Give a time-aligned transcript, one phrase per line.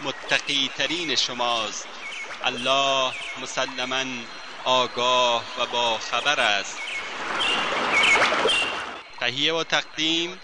[0.00, 1.88] متقی ترین شماست.
[2.44, 4.04] الله مسلما
[4.64, 6.78] آگاه و با خبر است.
[9.20, 10.40] تهیه و تقدیم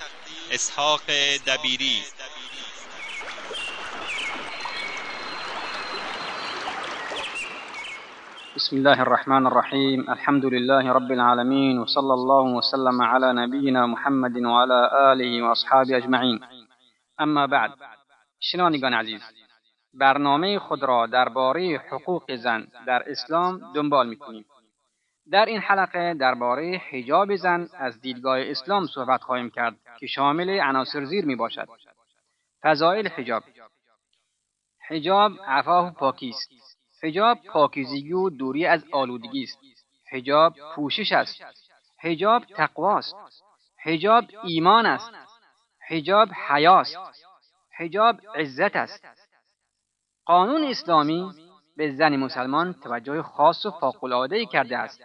[0.51, 1.01] اسحاق
[1.47, 2.03] دبیری.
[8.57, 14.91] بسم الله الرحمن الرحيم الحمد لله رب العالمين وصلى الله وسلم على نبينا محمد وعلى
[15.13, 16.41] آله وأصحابه أجمعين
[17.21, 17.71] اما بعد
[18.41, 19.21] شنوندگان عزیز
[19.95, 24.45] برنامه خود را درباره حقوق زن در اسلام دنبال می‌کنیم.
[25.31, 31.05] در این حلقه درباره حجاب زن از دیدگاه اسلام صحبت خواهیم کرد که شامل عناصر
[31.05, 31.69] زیر می باشد
[32.63, 33.43] فضائل حجاب.
[34.89, 36.51] حجاب عفاه پاکی است.
[37.03, 39.59] حجاب پاکیزگی و دوری از آلودگی است.
[40.13, 41.45] حجاب پوشش است.
[42.03, 43.15] حجاب تقواست
[43.83, 45.11] حجاب ایمان است.
[45.89, 46.97] حجاب حیاست
[47.79, 49.20] حجاب عزت است.
[50.31, 51.31] قانون اسلامی
[51.77, 55.01] به زن مسلمان توجه خاص و فاقالعادهای کرده است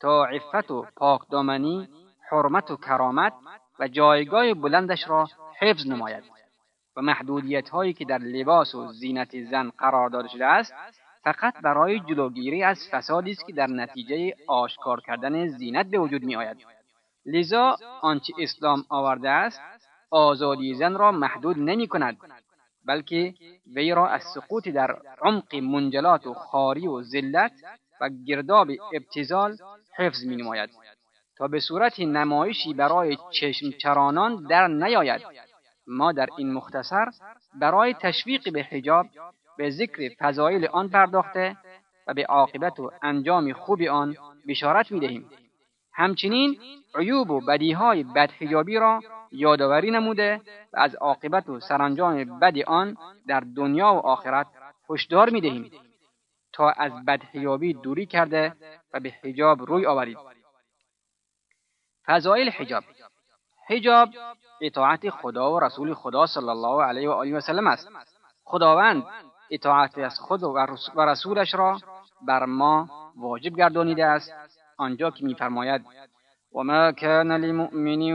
[0.00, 1.88] تا عفت و پاکدامنی
[2.30, 3.32] حرمت و کرامت
[3.78, 5.28] و جایگاه بلندش را
[5.60, 6.24] حفظ نماید
[6.96, 10.74] و محدودیت هایی که در لباس و زینت زن قرار داده شده است
[11.22, 16.36] فقط برای جلوگیری از فسادی است که در نتیجه آشکار کردن زینت به وجود می
[16.36, 16.56] آید.
[17.26, 19.60] لذا آنچه اسلام آورده است
[20.10, 22.16] آزادی زن را محدود نمی کند
[22.88, 23.34] بلکه
[23.74, 27.52] وی را از سقوط در عمق منجلات و خاری و ذلت
[28.00, 29.56] و گرداب ابتزال
[29.96, 30.70] حفظ می نماید
[31.36, 35.20] تا به صورت نمایشی برای چشم چرانان در نیاید.
[35.86, 37.06] ما در این مختصر
[37.54, 39.06] برای تشویق به حجاب
[39.58, 41.56] به ذکر فضایل آن پرداخته
[42.06, 44.16] و به عاقبت و انجام خوب آن
[44.48, 45.30] بشارت می دهیم.
[45.98, 46.58] همچنین
[46.94, 49.00] عیوب و بدیهای بدحجابی را
[49.32, 50.40] یادآوری نموده
[50.72, 54.46] و از عاقبت و سرانجام بد آن در دنیا و آخرت
[54.90, 55.70] هشدار می دهیم
[56.52, 58.54] تا از بدحجابی دوری کرده
[58.94, 60.18] و به حجاب روی آورید.
[62.06, 62.84] فضایل حجاب
[63.68, 64.08] حجاب
[64.60, 67.88] اطاعت خدا و رسول خدا صلی الله علیه و آله و سلم است.
[68.44, 69.04] خداوند
[69.50, 71.78] اطاعت از خود و رسولش را
[72.22, 74.32] بر ما واجب گردانیده است
[74.78, 75.82] آنجا که میفرماید
[76.52, 78.12] وما كان لمؤمن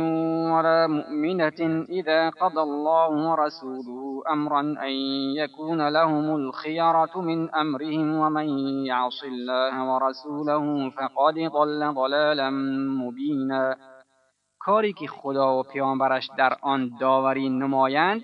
[0.51, 4.93] ولا مؤمنة إذا قضى الله ورسوله أمرا أن
[5.37, 8.47] يكون لهم الخيرة من أمرهم ومن
[8.85, 12.49] يعص الله ورسوله فقد ضل ضلالا
[13.01, 13.75] مبینا
[14.59, 18.23] کاری که خدا و پیامبرش در آن داوری نمایند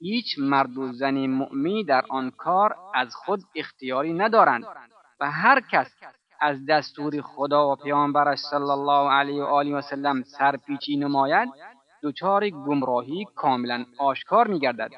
[0.00, 4.64] هیچ مرد و زن مؤمنی در آن کار از خود اختیاری ندارند
[5.20, 5.90] و هر کس
[6.40, 11.48] از دستور خدا و پیامبرش صلی الله علیه و آله و سلم سرپیچی نماید
[12.02, 14.90] دچار گمراهی کاملا آشکار میگردد.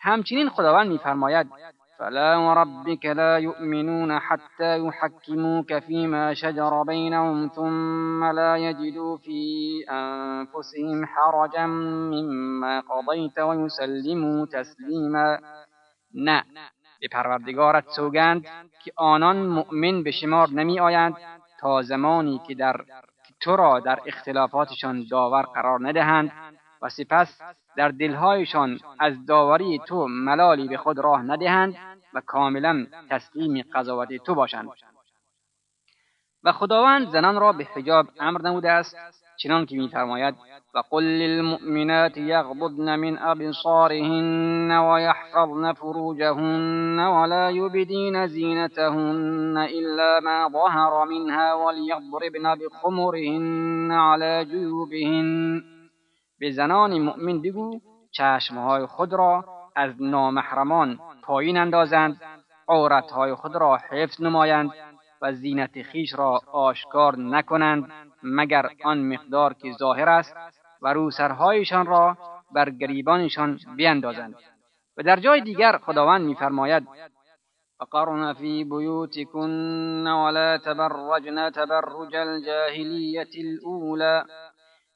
[0.00, 1.46] همچنین خداوند میفرماید
[1.98, 9.40] فلا وربك لا يؤمنون حتى يحكموك فيما شجر بينهم ثم لا يجدوا في
[9.90, 15.38] أنفسهم حرجا مما قضيت ويسلموا تسلیما.
[16.14, 16.44] نه.
[17.04, 18.46] به پروردگارت سوگند
[18.84, 21.16] که آنان مؤمن به شمار نمی آیند
[21.60, 22.84] تا زمانی که در
[23.40, 26.32] تو را در اختلافاتشان داور قرار ندهند
[26.82, 27.40] و سپس
[27.76, 31.76] در دلهایشان از داوری تو ملالی به خود راه ندهند
[32.14, 34.68] و کاملا تسلیم قضاوت تو باشند.
[36.44, 38.96] و خداوند زنان را به حجاب امر نموده است
[39.36, 40.34] چنان که میفرماید
[40.74, 51.66] و قل للمؤمنات یغضضن من ابصارهن ويحفظن فروجهن ولا يبدين زینتهن الا ما ظهر منها
[51.66, 55.62] وليضربن بخمرهن على جيوبهن
[56.40, 57.80] به زنان مؤمن بگو
[58.12, 59.44] چشمهای خود را
[59.76, 62.20] از نامحرمان پایین اندازند
[62.68, 64.70] عورتهای خود را حفظ نمایند
[65.22, 70.36] و زینت خیش را آشکار نکنند مگر آن مقدار که ظاهر است
[70.82, 72.16] و روسرهایشان را
[72.54, 74.34] بر گریبانشان بیندازند.
[74.96, 76.88] و در جای دیگر خداوند میفرماید
[77.78, 84.24] فقرن في بيوتكن ولا تبرجن تبرج الجاهلیت الاولى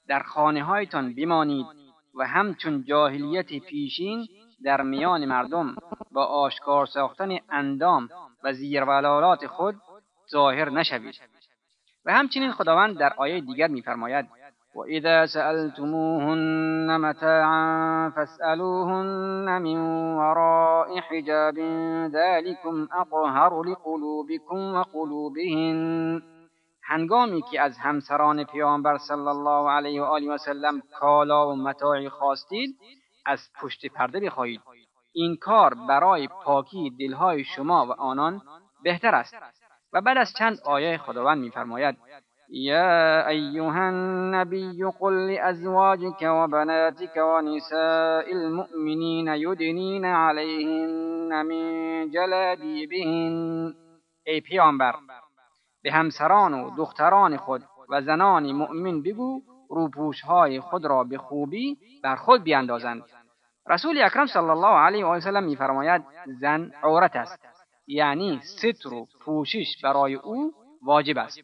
[0.08, 1.66] در خانه هایتان بمانید
[2.14, 4.26] و همچون جاهلیت پیشین
[4.64, 5.76] در میان مردم
[6.12, 8.08] با آشکار ساختن اندام
[8.44, 9.74] و زیرولالات خود
[10.30, 11.14] ظاهر نشوید.
[12.04, 14.26] و همچنین خداوند در آیه دیگر میفرماید
[14.74, 19.76] و اذا سألتموهن متاعا فاسألوهن من
[20.16, 21.54] وراء حجاب
[22.08, 26.22] ذلكم اطهر لقلوبكم و قلوبهن
[26.82, 32.08] هنگامی که از همسران پیامبر صلی الله علیه و آله و سلم کالا و متاعی
[32.08, 32.76] خواستید
[33.26, 34.60] از پشت پرده بخواهید.
[35.12, 38.42] این کار برای پاکی دلهای شما و آنان
[38.82, 39.34] بهتر است.
[39.92, 41.96] و بعد از چند آیه خداوند میفرماید
[42.50, 53.74] یا ایها النبی قل لازواجك وبناتك ونساء المؤمنین یدنین علیهن من جلابیبهن
[54.26, 54.94] ای پیامبر
[55.82, 59.40] به همسران و دختران خود و زنان مؤمن بگو
[59.70, 63.02] روپوشهای خود را به خوبی بر خود بیاندازند
[63.66, 66.02] رسول اکرم صلی الله علیه و سلم میفرماید
[66.40, 67.57] زن عورت است.
[67.88, 70.52] یعنی ستر و پوشش برای او
[70.82, 71.38] واجب است.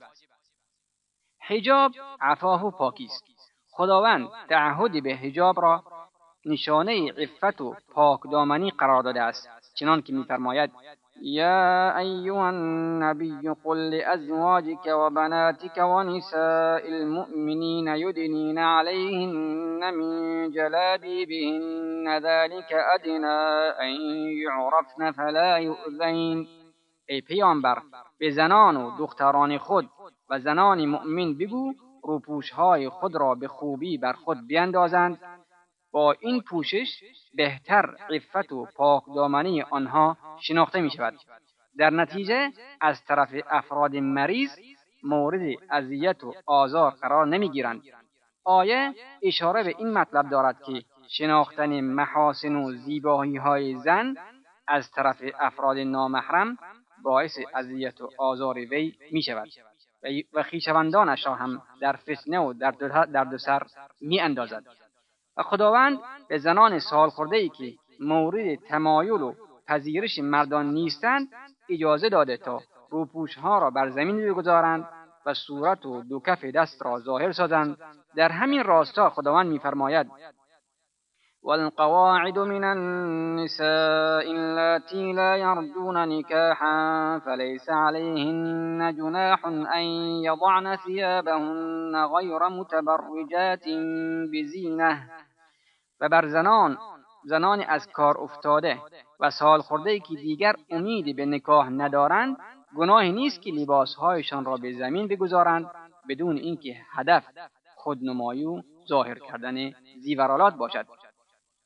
[1.41, 3.25] حجاب عفاه و پاکی است.
[3.70, 5.85] خداوند تعهد به حجاب را
[6.44, 9.49] نشانه عفت و پاکدامنی قرار داده است.
[9.75, 10.70] چنان که میفرماید
[11.23, 23.95] يا أيها النبي قل لأزواجك وبناتك ونساء المؤمنين يدنين عليهن من جلابيبهن ذلك أدنى أن
[24.45, 26.49] يعرفن فلا يؤذين.
[27.09, 27.79] ای پیامبر
[28.21, 29.89] به زنان و دختران خود
[30.31, 31.73] و زنان مؤمن بگو
[32.05, 35.19] روپوشهای خود را به خوبی بر خود بیندازند.
[35.93, 37.03] با این پوشش
[37.37, 41.15] بهتر عفت و پاکدامنی آنها شناخته می شود.
[41.79, 42.51] در نتیجه
[42.81, 44.51] از طرف افراد مریض
[45.03, 47.83] مورد اذیت و آزار قرار نمی گیرند.
[48.45, 54.15] آیه اشاره به این مطلب دارد که شناختن محاسن و زیبایی های زن
[54.69, 56.59] از طرف افراد نامحرم
[57.03, 59.49] باعث اذیت و آزار وی می شود
[60.33, 62.53] و خیشوندانش را هم در فتنه و
[63.13, 63.63] در سر
[64.01, 64.65] می اندازد.
[65.37, 65.99] و خداوند
[66.35, 69.35] به زنان سال خورده ای که مورد تمایل و
[69.69, 71.29] پذیرش مردان نیستند
[71.71, 72.61] اجازه داده تا
[72.91, 74.89] روپوش ها را بر زمین بگذارند
[75.27, 77.77] و صورت و دو کف دست را ظاهر سازند.
[78.17, 80.07] در همین راستا خداوند میفرماید
[81.43, 89.85] والقواعد من النساء اللاتي لا يرجون نكاحا فليس عليهن جناح أن
[90.25, 93.65] يضعن ثيابهن غير متبرجات
[94.33, 95.24] بزينة.
[96.00, 96.79] و بر زنان
[97.25, 98.79] زنان از کار افتاده
[99.20, 102.37] و سال خورده که دیگر امیدی به نکاح ندارند
[102.76, 105.70] گناهی نیست که لباسهایشان را به زمین بگذارند
[106.08, 107.25] بدون اینکه هدف
[107.76, 109.70] خودنمایی و ظاهر کردن
[110.00, 110.87] زیورالات باشد.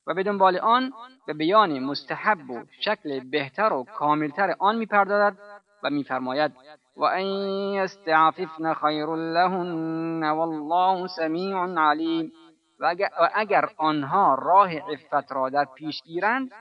[0.06, 0.92] و به دنبال آن
[1.26, 5.38] به بیان مستحب و شکل بهتر و کاملتر آن می‌پردازد
[5.82, 6.52] و میفرماید
[6.96, 7.26] و ان
[7.74, 12.32] یستعففن خیر لهن والله سمیع علیم.
[12.80, 12.94] و
[13.34, 16.52] اگر آنها راه عفت را در پیش گیرند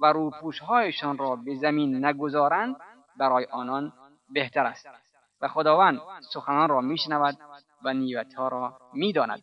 [0.00, 2.76] و روپوشهایشان را به زمین نگذارند
[3.16, 3.92] برای آنان
[4.30, 4.88] بهتر است.
[5.40, 6.00] و خداوند
[6.32, 7.36] سخنان را میشنود
[7.84, 9.42] و نیتها را می‌داند.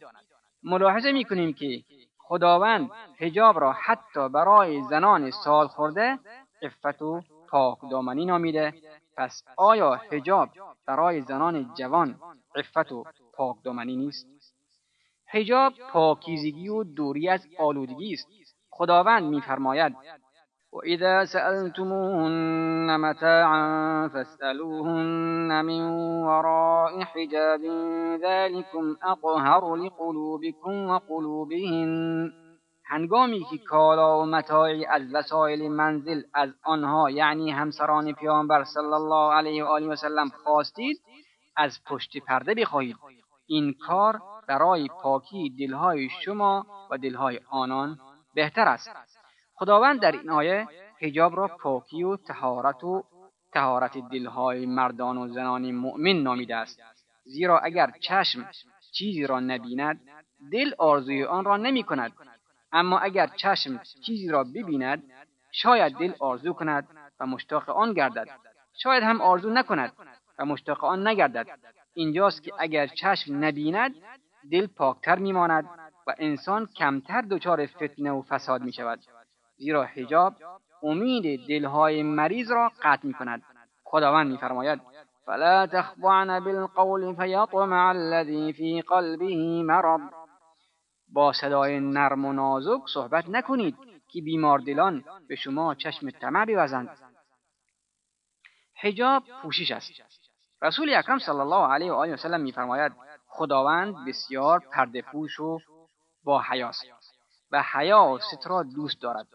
[0.63, 1.83] ملاحظه می‌کنیم که
[2.17, 6.19] خداوند حجاب را حتی برای زنان سال خورده
[6.61, 8.73] عفت و پاک دامنی نامیده.
[9.17, 10.49] پس آیا حجاب
[10.85, 12.19] برای زنان جوان
[12.55, 14.38] عفت و پاک دامنی نیست؟
[15.31, 18.27] حجاب پاکیزگی و دوری از آلودگی است.
[18.69, 19.95] خداوند میفرماید
[20.73, 25.81] و اذا سألتموهن متاعا فاسألوهن من
[26.21, 27.61] وراء حجاب
[28.21, 32.31] ذلكم اطهر لقلوبكم و قلوبهن
[32.85, 39.33] هنگامی که کالا و متاعی از وسایل منزل از آنها یعنی همسران پیامبر صلی الله
[39.33, 41.01] علیه و آله و سلم خواستید
[41.57, 42.95] از پشت پرده بخواهید.
[43.49, 47.99] این کار برای پاکی دلهای شما و دلهای آنان
[48.35, 48.89] بهتر است.
[49.55, 50.67] خداوند در این آیه
[51.01, 53.03] حجاب را پاکی و تهارت و
[53.53, 56.79] تهارت دلهای مردان و زنان مؤمن نامیده است.
[57.23, 58.49] زیرا اگر چشم
[58.91, 60.01] چیزی را نبیند
[60.51, 62.11] دل آرزوی آن را نمی کند.
[62.71, 65.03] اما اگر چشم چیزی را ببیند
[65.51, 66.87] شاید دل آرزو کند
[67.19, 68.27] و مشتاق آن گردد.
[68.83, 69.93] شاید هم آرزو نکند
[70.39, 71.47] و مشتاق آن نگردد.
[71.99, 73.95] اینجاست که اگر چشم نبیند
[74.51, 75.65] دل پاکتر میماند
[76.07, 78.99] و انسان کمتر دچار فتنه و فساد می شود
[79.57, 80.33] زیرا حجاب
[80.83, 83.41] امید دلهای مریض را قطع می کند
[83.83, 84.81] خداوند میفرماید
[85.25, 90.01] فلا تخضعن بالقول فیطمع الذی فی قلبه مرض.
[91.13, 93.75] با صدای نرم و نازک صحبت نکنید
[94.07, 96.89] که بیماردلان به شما چشم طمع بیوزند
[98.81, 100.18] حجاب پوشش است.
[100.61, 102.91] رسول اکرم صلی الله علیه و آله و سلم میفرماید
[103.27, 105.59] خداوند بسیار پرده پوش و
[106.23, 106.85] با حیاست
[107.51, 109.27] و حیا و سترا دوست دارد.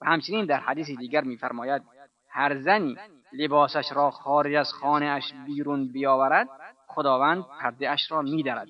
[0.00, 1.82] و همچنین در حدیث دیگر میفرماید
[2.30, 2.96] هر زنی
[3.32, 6.48] لباسش را خارج از خانه اش بیرون بیاورد
[6.86, 8.68] خداوند پرده اش را میدرد.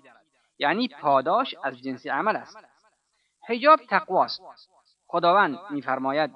[0.58, 2.58] یعنی پاداش از جنس عمل است.
[3.48, 4.42] حجاب تقواست
[5.06, 6.30] خداوند میفرماید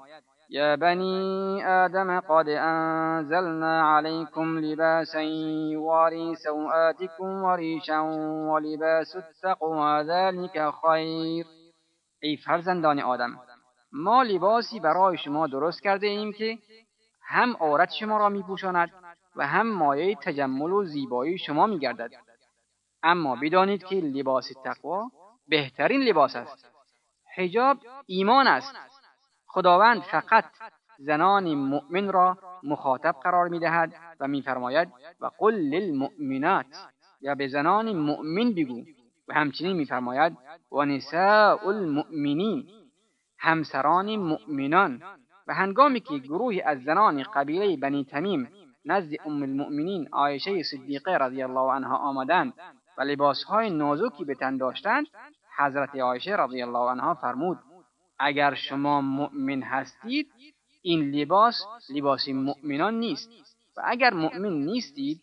[0.49, 8.03] یا بنی آدم قد انزلنا علیکم لباسا یواری سوآتکم وریشا
[8.53, 11.45] ولباس التقوى ذلك خیر
[12.21, 13.39] ای فرزندان آدم
[13.91, 16.57] ما لباسی برای شما درست کرده ایم که
[17.21, 18.89] هم عورت شما را میپوشاند
[19.35, 22.11] و هم مایه تجمل و زیبایی شما میگردد.
[23.03, 25.09] اما بدانید که لباس تقوا
[25.47, 26.65] بهترین لباس است.
[27.35, 28.75] حجاب ایمان است.
[29.57, 30.45] خداوند فقط
[30.99, 34.87] زنان مؤمن را مخاطب قرار می‌دهد و میفرماید
[35.21, 36.65] و قل للمؤمنات.
[37.21, 38.83] یا به زنان مؤمن بگو.
[39.27, 40.37] و همچنین میفرماید
[40.71, 42.67] و نساء المؤمنین.
[43.39, 45.01] همسران مؤمنان.
[45.47, 48.49] و هنگامی که گروهی از زنان قبیله بنی تمیم
[48.85, 52.53] نزد ام المؤمنین عایشه صدیقه رضی الله عنها آمدند
[52.97, 55.05] و لباسهای نازکی به تن داشتند
[55.57, 57.57] حضرت عایشه رضی الله عنها فرمود
[58.19, 60.31] اگر شما مؤمن هستید
[60.81, 63.29] این لباس لباس مؤمنان نیست.
[63.77, 65.21] و اگر مؤمن نیستید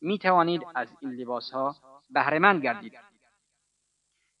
[0.00, 1.76] می توانید از این لباس ها
[2.10, 2.92] بهرهمند گردید.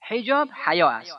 [0.08, 1.18] حجاب حیا است.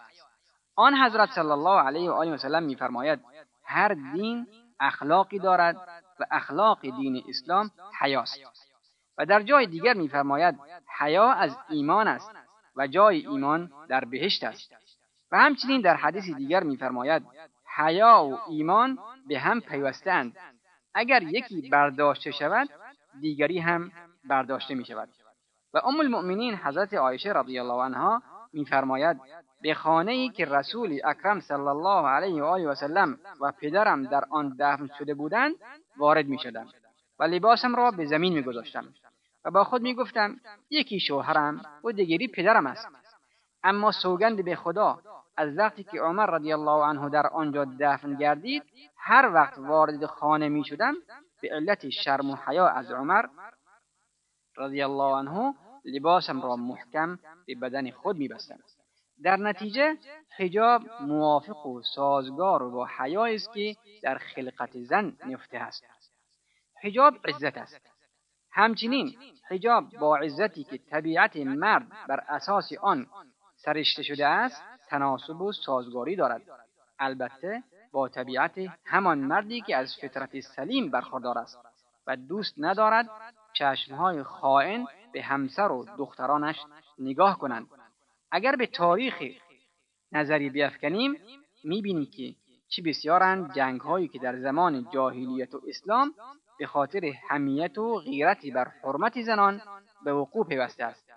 [0.76, 3.20] آن حضرت صلی الله علیه و آله و سلم میفرماید
[3.66, 4.48] هر دین
[4.80, 5.76] اخلاقی دارد
[6.20, 8.40] و اخلاق دین اسلام حیاست
[9.18, 10.60] و در جای دیگر میفرماید
[11.00, 12.32] حیا از ایمان است
[12.76, 14.74] و جای ایمان در بهشت است.
[15.32, 17.24] و همچنین در حدیث دیگر میفرماید
[17.78, 20.38] حیا و ایمان به هم پیوستند
[20.94, 22.70] اگر یکی برداشته شود
[23.22, 23.92] دیگری هم
[24.26, 25.10] برداشته می شود
[25.74, 28.22] و ام المؤمنین حضرت عایشه رضی الله عنها
[28.54, 29.18] میفرماید
[29.62, 34.04] به خانه ای که رسول اکرم صلی الله علیه و آله و سلم و پدرم
[34.04, 35.56] در آن دفن شده بودند
[35.98, 36.68] وارد می شدم
[37.20, 38.94] و لباسم را به زمین می گذاشتم
[39.46, 40.36] و با خود می گفتم
[40.70, 42.88] یکی شوهرم و دیگری پدرم است.
[43.68, 45.00] اما سوگند به خدا
[45.38, 48.64] از وقتی که عمر رضی الله عنه در آنجا دفن گردید
[48.98, 50.94] هر وقت وارد خانه می شدم
[51.42, 53.26] به علت شرم و حیا از عمر
[54.58, 55.54] رضی الله عنه
[55.86, 58.60] لباسم را محکم به بدن خود می بستم.
[59.24, 59.98] در نتیجه
[60.38, 65.84] حجاب موافق و سازگار و با حیایی است که در خلقت زن نفته است
[66.84, 67.82] حجاب عزت است
[68.52, 69.16] همچنین
[69.50, 73.08] حجاب با عزتی که طبیعت مرد بر اساس آن
[73.58, 76.42] سرشته شده است تناسب و سازگاری دارد.
[77.00, 78.52] البته با طبیعت
[78.86, 81.58] همان مردی که از فطرت سلیم برخوردار است
[82.08, 83.10] و دوست ندارد
[83.54, 86.56] چشمهای خائن به همسر و دخترانش
[87.00, 87.68] نگاه کنند.
[88.32, 89.16] اگر به تاریخ
[90.12, 91.16] نظری بیافکنیم
[91.64, 92.36] می‌بینیم که
[92.70, 96.14] چه بسیارند جنگ هایی که در زمان جاهلیت و اسلام
[96.60, 99.62] به خاطر همیت و غیرتی بر حرمت زنان
[100.04, 101.14] به وقوع پیوسته است.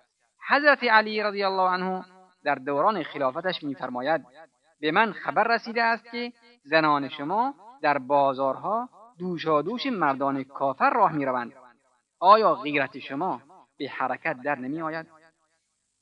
[0.48, 2.04] حضرت علی رضی الله عنه
[2.44, 4.26] در دوران خلافتش میفرماید
[4.80, 6.32] به من خبر رسیده است که
[6.64, 11.52] زنان شما در بازارها دوشادوش مردان کافر راه می‌روند.
[12.18, 13.42] آیا غیرت شما
[13.78, 15.06] به حرکت در نمی آید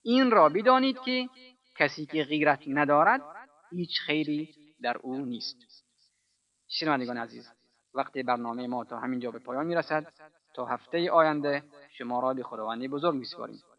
[0.02, 1.28] این را بدانید که
[1.76, 3.20] کسی که غیرت ندارد
[3.70, 5.56] هیچ خیری در او نیست.
[6.68, 7.52] شنوندگان عزیز
[7.94, 10.12] وقتی برنامه ما تا همینجا به پایان می‌رسد.
[10.54, 11.62] تا هفته آینده
[11.98, 13.60] شما را به خداوندی بزرگ میسپاریم.